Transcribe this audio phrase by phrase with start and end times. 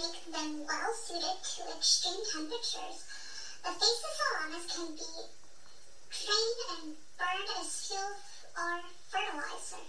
[0.00, 3.04] make them well suited to extreme temperatures.
[3.60, 5.12] The faces of llamas can be
[6.08, 6.84] trained and
[7.20, 8.16] burned as fuel
[8.56, 8.80] or
[9.12, 9.84] fertilizer.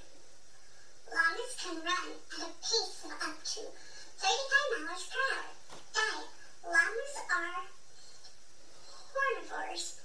[1.08, 3.62] Llamas can run at a pace of up to
[4.20, 5.47] 35 miles per hour.
[5.95, 6.28] Diet.
[6.68, 7.64] Llamas are
[9.16, 9.96] carnivores,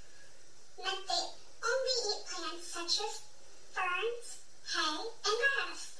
[0.78, 1.24] meant they
[1.66, 3.12] only eat plants such as
[3.74, 4.38] ferns,
[4.70, 5.98] hay, and grass.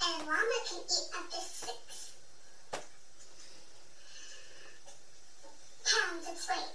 [0.00, 2.12] A llama can eat up to six
[5.92, 6.72] pounds its weight.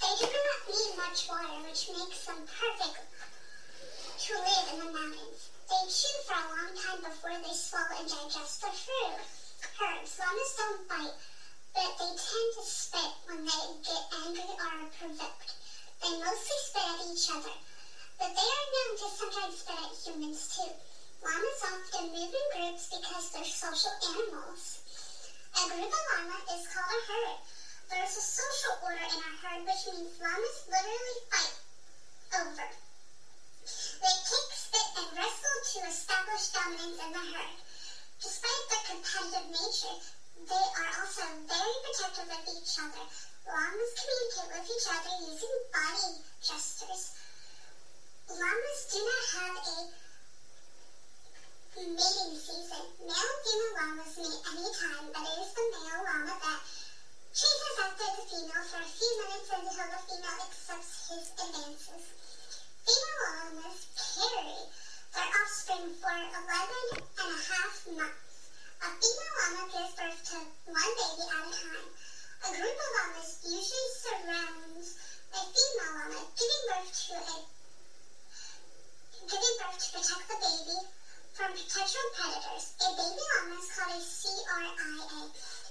[0.00, 5.40] They do not need much water, which makes them perfect to live in the mountains.
[5.70, 9.22] They chew for a long time before they swallow and digest the food.
[9.78, 10.18] Herbs.
[10.18, 11.18] Llamas don't bite,
[11.74, 15.50] but they tend to spit when they get angry or are provoked.
[16.02, 17.56] They mostly spit at each other,
[18.18, 20.74] but they are known to sometimes spit at humans too.
[21.22, 23.44] Llamas often move in groups because they're
[23.98, 24.78] social animals.
[25.50, 27.38] A group of llama is called a herd.
[27.90, 31.56] There's a social order in a herd, which means llamas literally fight
[32.38, 32.68] over.
[32.70, 37.58] They kick, spit, and wrestle to establish dominance in the herd.
[38.22, 39.96] Despite their competitive nature,
[40.38, 43.04] they are also very protective of each other.
[43.42, 47.18] Llamas communicate with each other using body gestures.
[48.30, 49.76] Llamas do not have a
[51.78, 52.82] mating season.
[52.98, 56.60] Male and female llamas mate anytime, but it is the male llama that
[57.30, 62.04] chases after the female for a few minutes until the female accepts his advances.
[62.82, 64.58] Female llamas carry
[65.14, 68.34] their offspring for 11 and a half months.
[68.82, 70.38] A female llama gives birth to
[70.74, 71.88] one baby at a time.
[72.40, 74.98] A group of llamas usually surrounds
[75.30, 77.36] a female llama, giving birth to a
[79.22, 80.99] giving birth to protect the baby
[81.40, 82.76] from potential predators.
[82.84, 85.20] A baby llama is called a CRIA,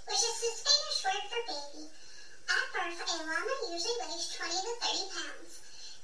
[0.09, 1.85] which is the Spanish word for baby.
[2.49, 5.51] At birth, a llama usually weighs 20 to 30 pounds.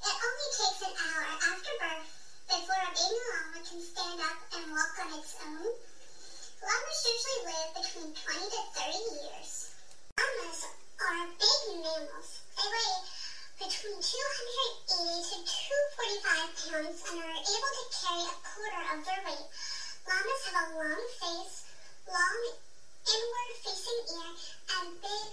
[0.06, 2.10] It only takes an hour after birth
[2.46, 5.66] before a baby llama can stand up and walk on its own.
[5.66, 9.50] Llamas usually live between 20 to 30 years.
[10.14, 10.62] Llamas
[11.02, 12.30] are big mammals.
[12.54, 13.15] They weigh
[13.56, 19.48] between 280 to 245 pounds and are able to carry a quarter of their weight.
[20.04, 21.64] Llamas have a long face,
[22.04, 22.42] long
[23.08, 24.32] inward-facing ear,
[24.76, 25.30] and big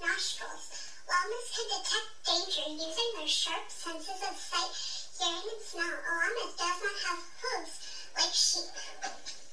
[0.00, 0.64] nostrils.
[1.04, 4.72] Llamas can detect danger using their sharp senses of sight,
[5.20, 5.84] hearing, and smell.
[5.84, 7.76] A llama does not have hooves
[8.16, 9.43] like sheep.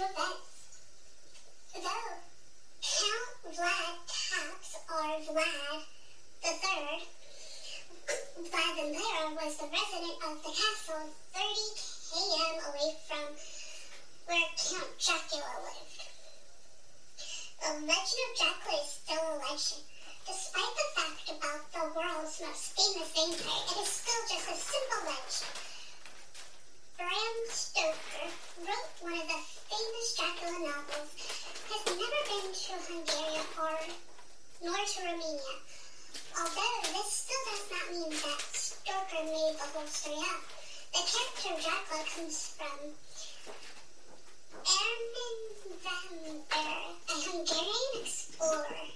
[0.00, 0.80] Based on true events.
[1.74, 2.16] Though
[2.80, 5.84] Count Vlad Tepes or Vlad
[6.40, 7.02] the Third,
[8.48, 11.04] Vlad the Third was the resident of the castle
[11.36, 13.28] 30 km away from
[14.24, 16.00] where Count Dracula lived.
[17.60, 19.84] The legend of Dracula is still a legend.
[20.26, 25.02] Despite the fact about the world's most famous vampire, it is still just a simple
[25.12, 25.60] legend.
[26.96, 28.28] Bram Stoker
[28.60, 30.20] wrote one of the famous
[39.90, 40.32] Austria.
[40.92, 42.78] The character Dracula comes from
[44.60, 45.38] Erman
[45.82, 48.86] van Der, a Hungarian explorer.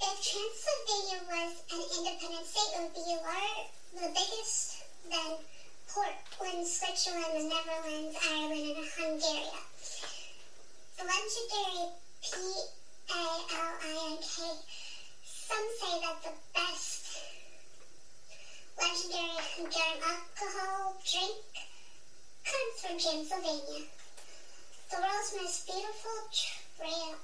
[0.00, 4.82] If Transylvania was an independent state, it would be large, the biggest
[5.14, 5.38] than
[5.86, 9.46] Portland, Switzerland, the Netherlands, Ireland, and Hungary.
[10.98, 14.26] The legendary P-A-L-I-N-K.
[15.24, 17.06] Some say that the best
[18.80, 21.38] legendary Hungarian alcohol drink
[22.44, 23.86] comes from Transylvania.
[24.90, 27.14] The world's most beautiful trail.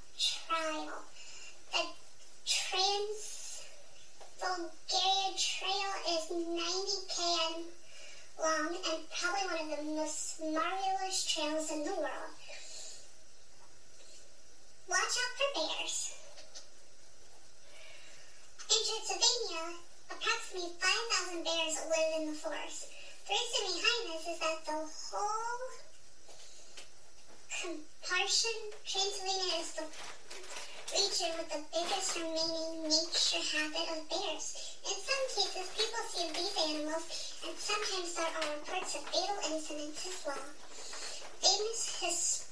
[1.72, 1.82] The
[2.46, 3.22] Trans
[4.40, 6.48] Bulgaria Trail is 90
[7.10, 7.66] km
[8.40, 12.32] long and probably one of the most marvelous trails in the world.
[14.88, 16.16] Watch out for bears.
[18.70, 19.76] In Transylvania,
[20.10, 22.88] approximately 5,000 bears live in the forest.
[23.28, 23.76] The reason
[24.50, 25.70] the whole
[27.62, 29.86] comparison, Transylvania is the
[30.90, 34.46] region with the biggest remaining nature habit of bears.
[34.82, 37.06] In some cases, people see these animals,
[37.46, 40.50] and sometimes there are reports of fatal incidents as well.
[41.38, 42.50] Famous his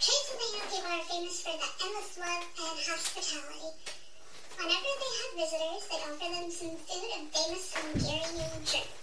[0.00, 3.76] Transylvania people are famous for the endless love and hospitality.
[4.56, 8.99] Whenever they have visitors, they offer them some food and famous Hungarian drink.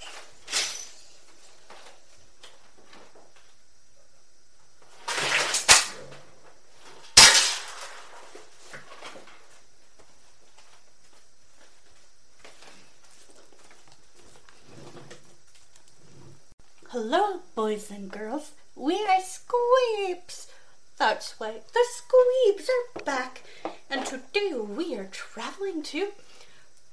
[16.99, 18.53] Hello, boys and girls.
[18.75, 20.47] We are Squeeps.
[20.97, 23.43] That's right, the Squeeps are back,
[23.87, 26.07] and today we are traveling to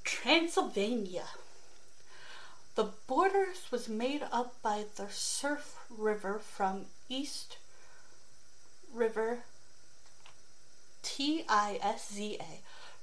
[0.03, 1.25] Transylvania.
[2.75, 7.57] The borders was made up by the Surf River from East
[8.93, 9.39] River
[11.01, 12.59] T I S Z A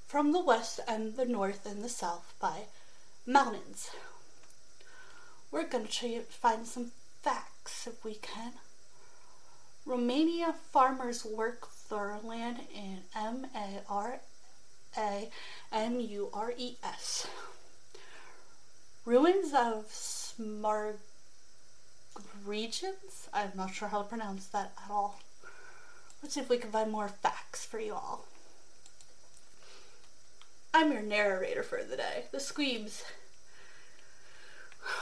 [0.07, 2.67] from the west and the north and the south by
[3.25, 3.89] mountains.
[5.53, 6.89] We're going to try to find some
[7.21, 8.53] facts if we can.
[9.85, 14.21] Romania farmers work their land in M A R
[14.97, 15.29] A
[15.71, 17.27] M U R E S.
[19.05, 20.97] Ruins of Smart
[22.43, 23.29] regions?
[23.31, 25.19] I'm not sure how to pronounce that at all.
[26.23, 28.25] Let's see if we can find more facts for you all.
[30.73, 32.23] I'm your narrator for the day.
[32.31, 33.03] The squeebs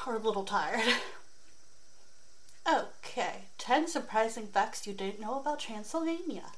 [0.05, 0.95] are a little tired.
[2.71, 6.51] Okay, 10 surprising facts you didn't know about Transylvania.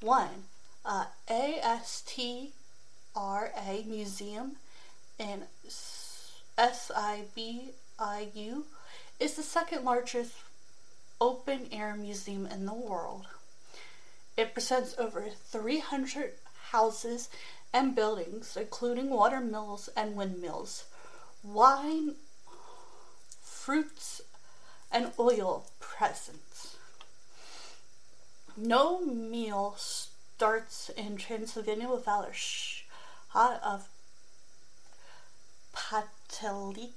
[0.00, 0.28] 1.
[0.84, 2.52] Uh, ASTRA
[3.84, 4.52] Museum
[5.18, 5.42] in
[6.56, 7.72] SIBIU
[9.18, 10.32] is the second largest
[11.20, 13.26] open air museum in the world.
[14.36, 16.34] It presents over 300
[16.70, 17.28] houses
[17.72, 20.84] and buildings, including water mills and windmills,
[21.42, 22.14] wine,
[23.66, 24.22] fruits,
[24.92, 26.76] and oil presents.
[28.56, 33.88] No meal starts in Transylvania without a shot of
[35.74, 36.92] patalince,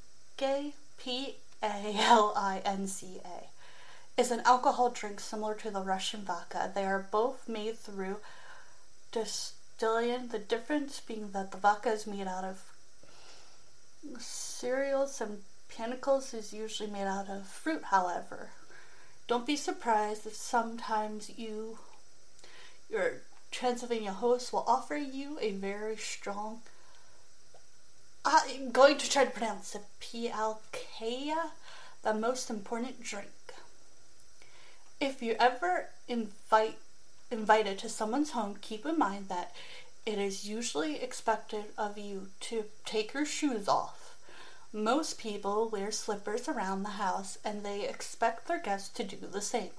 [0.99, 6.21] P A L I N C A, is an alcohol drink similar to the Russian
[6.21, 6.71] vodka.
[6.75, 8.17] They are both made through
[9.11, 12.61] distilling, the difference being that the vodka is made out of
[14.19, 15.41] cereals and
[15.75, 18.49] Panicles is usually made out of fruit, however.
[19.27, 21.77] Don't be surprised if sometimes you,
[22.89, 23.21] your
[23.51, 26.61] Transylvania host will offer you a very strong,
[28.25, 31.51] I'm going to try to pronounce it, Pialkea,
[32.03, 33.29] the most important drink.
[34.99, 36.77] If you ever invite
[37.31, 39.51] invited to someone's home, keep in mind that
[40.05, 43.98] it is usually expected of you to take your shoes off
[44.71, 49.41] most people wear slippers around the house and they expect their guests to do the
[49.41, 49.71] same.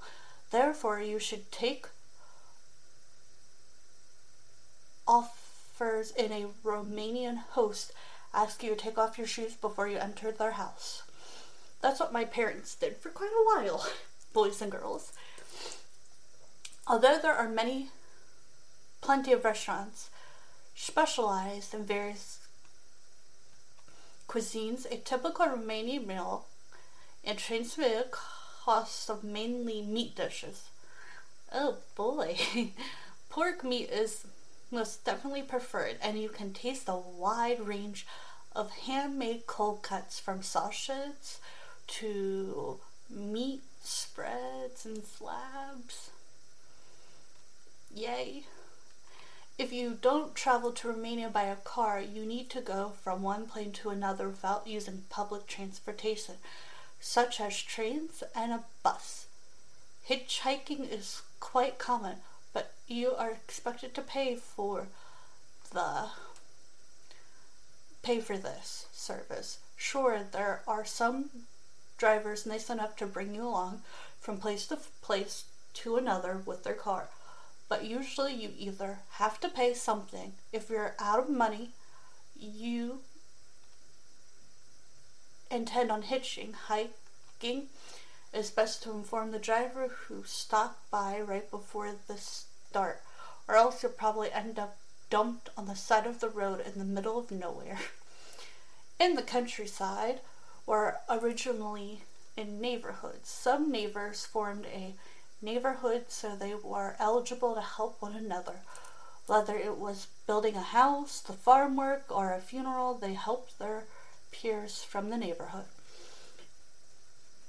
[0.51, 1.87] Therefore, you should take
[5.07, 7.93] offers in a Romanian host
[8.33, 11.03] ask you to take off your shoes before you enter their house.
[11.81, 13.85] That's what my parents did for quite a while,
[14.33, 15.11] boys and girls.
[16.87, 17.89] Although there are many,
[19.01, 20.09] plenty of restaurants
[20.75, 22.40] specialized in various
[24.31, 26.45] cuisines, a typical Romanian meal
[27.23, 28.05] in Transylvania
[28.63, 30.69] consists of mainly meat dishes.
[31.51, 32.37] Oh boy,
[33.29, 34.25] pork meat is
[34.71, 38.07] most definitely preferred, and you can taste a wide range
[38.55, 41.39] of handmade cold cuts from sausages
[41.87, 46.11] to meat spreads and slabs.
[47.93, 48.45] Yay!
[49.61, 53.45] If you don't travel to Romania by a car, you need to go from one
[53.45, 56.37] plane to another without using public transportation,
[56.99, 59.27] such as trains and a bus.
[60.09, 62.21] Hitchhiking is quite common,
[62.53, 64.87] but you are expected to pay for
[65.71, 66.09] the
[68.01, 69.59] pay for this service.
[69.77, 71.29] Sure, there are some
[71.99, 73.83] drivers nice enough to bring you along
[74.19, 75.43] from place to place
[75.75, 77.09] to another with their car
[77.71, 80.33] but usually you either have to pay something.
[80.51, 81.69] If you're out of money,
[82.37, 82.99] you
[85.49, 87.67] intend on hitching, hiking.
[88.33, 93.03] It's best to inform the driver who stopped by right before the start,
[93.47, 94.75] or else you'll probably end up
[95.09, 97.79] dumped on the side of the road in the middle of nowhere.
[98.99, 100.19] In the countryside,
[100.67, 102.01] or originally
[102.35, 104.93] in neighborhoods, some neighbors formed a
[105.41, 108.61] neighborhood so they were eligible to help one another.
[109.27, 113.85] Whether it was building a house, the farm work, or a funeral, they helped their
[114.31, 115.65] peers from the neighborhood.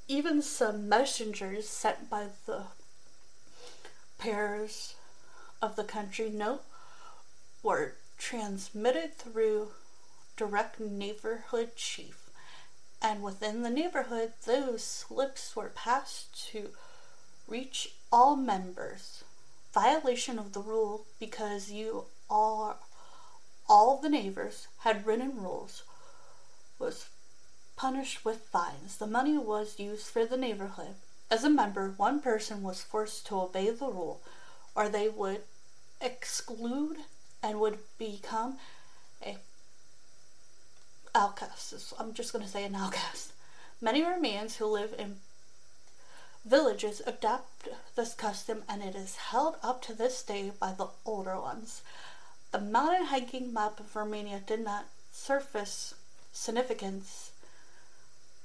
[0.09, 2.65] Even some messengers sent by the
[4.19, 4.95] pairs
[5.61, 6.63] of the country note
[7.63, 9.71] were transmitted through
[10.37, 12.31] direct neighborhood chief,
[13.01, 16.71] and within the neighborhood, those slips were passed to
[17.53, 19.25] reach all members.
[19.75, 22.77] Violation of the rule because you are
[23.69, 25.85] all the neighbors had written rules
[26.79, 27.11] was
[27.77, 28.97] punished with fines.
[28.97, 30.95] The money was used for the neighborhood.
[31.31, 34.21] As a member, one person was forced to obey the rule,
[34.75, 35.43] or they would
[36.01, 36.97] exclude
[37.43, 38.59] and would become
[39.25, 39.37] a
[41.15, 41.95] outcast.
[41.99, 43.33] I'm just going to say an outcast.
[43.81, 45.17] Many Romanians who live in
[46.45, 51.41] Villages adopt this custom and it is held up to this day by the older
[51.41, 51.83] ones.
[52.51, 55.95] The mountain hiking map of Romania did not surface
[56.33, 57.31] significance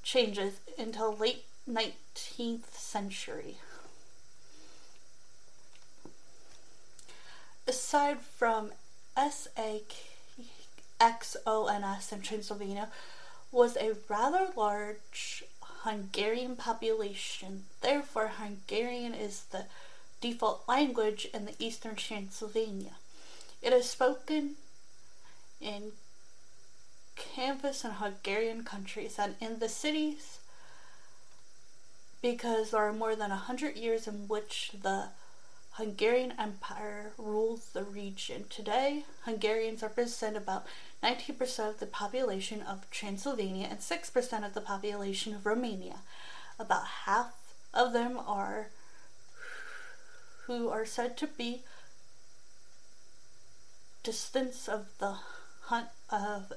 [0.04, 3.58] changes until late 19th century.
[7.68, 8.72] Aside from
[9.18, 9.72] SAXONS
[12.12, 12.90] in Transylvania,
[13.52, 15.44] was a rather large
[15.88, 17.64] Hungarian population.
[17.80, 19.66] Therefore, Hungarian is the
[20.20, 22.96] default language in the eastern Transylvania.
[23.62, 24.56] It is spoken
[25.62, 25.94] in
[27.16, 30.40] Canvas and Hungarian countries and in the cities
[32.22, 35.06] because there are more than a hundred years in which the
[35.78, 38.46] Hungarian Empire rules the region.
[38.50, 40.66] Today, Hungarians represent about
[41.04, 45.98] 19% of the population of Transylvania and 6% of the population of Romania.
[46.58, 47.36] About half
[47.76, 48.70] of them are
[50.48, 51.62] who are said to be
[54.02, 55.18] descendants of the
[55.66, 56.54] hunt of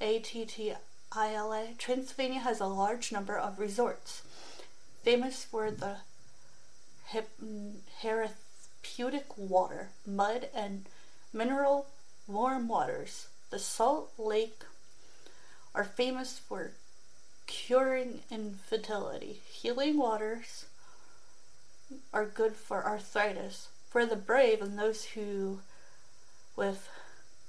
[0.00, 0.78] ATTILA.
[1.76, 4.22] Transylvania has a large number of resorts,
[5.02, 5.96] famous for the
[8.00, 10.86] therapeutic water, mud, and
[11.32, 11.86] mineral
[12.26, 13.28] warm waters.
[13.50, 14.64] The Salt Lake
[15.74, 16.72] are famous for
[17.46, 19.40] curing infertility.
[19.50, 20.66] Healing waters
[22.12, 25.60] are good for arthritis, for the brave and those who
[26.56, 26.88] with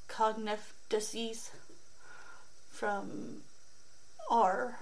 [0.07, 1.51] cognitive disease
[2.69, 3.41] from
[4.29, 4.77] R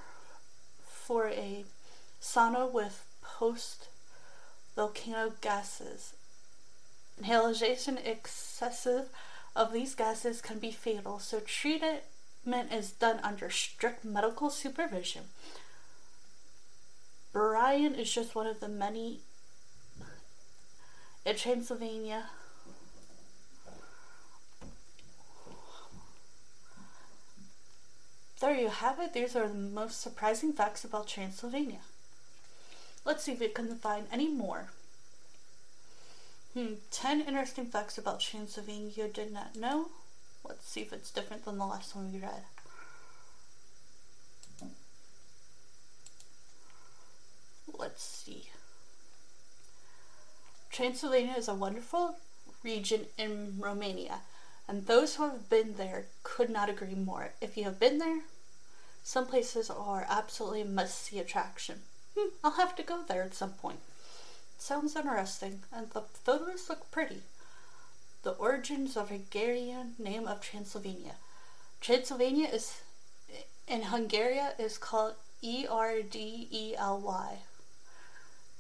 [0.86, 1.64] for a
[2.22, 3.88] sauna with post
[4.76, 6.14] volcano gases.
[7.18, 9.10] Inhalation excessive
[9.56, 12.04] of these gases can be fatal, so treatment
[12.72, 15.24] is done under strict medical supervision.
[17.32, 19.22] Brian is just one of the many
[21.26, 22.26] in Transylvania.
[28.40, 29.14] There you have it.
[29.14, 31.80] These are the most surprising facts about Transylvania.
[33.06, 34.70] Let's see if we can find any more.
[36.56, 39.90] Hmm, 10 interesting facts about Transylvania you did not know.
[40.44, 42.44] Let's see if it's different than the last one we read.
[47.78, 48.50] Let's see.
[50.72, 52.18] Transylvania is a wonderful
[52.64, 54.22] region in Romania,
[54.68, 57.34] and those who have been there could not agree more.
[57.42, 58.22] If you have been there,
[59.04, 61.82] some places are absolutely must see attraction.
[62.18, 63.80] Hmm, I'll have to go there at some point.
[64.58, 67.24] Sounds interesting, and the photos look pretty.
[68.24, 71.16] The origins of Hungarian name of Transylvania.
[71.82, 72.82] Transylvania is
[73.68, 77.40] in Hungary is called E R D E L Y.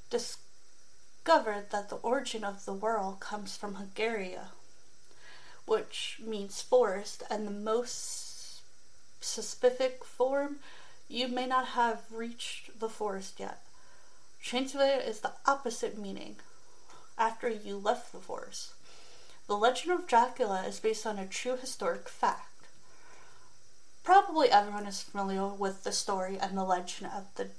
[0.10, 4.38] Discovered that the origin of the word comes from Hungary,
[5.66, 8.62] which means forest, and the most
[9.22, 10.58] specific form
[11.08, 13.62] you may not have reached the forest yet.
[14.42, 16.38] Transylvania is the opposite meaning
[17.18, 18.74] after you left the forest.
[19.48, 22.52] The legend of Dracula is based on a true historic fact.
[24.04, 27.50] Probably everyone is familiar with the story and the legend of the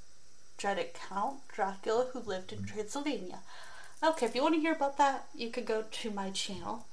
[0.58, 3.40] dreaded Count Dracula who lived in Transylvania.
[4.02, 6.86] Okay, if you want to hear about that, you could go to my channel